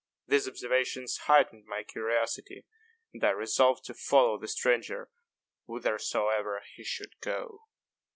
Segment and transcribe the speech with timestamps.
[0.25, 2.65] These observations heightened my curiosity,
[3.13, 5.11] and I resolved to follow the stranger
[5.65, 7.65] whithersoever he should go.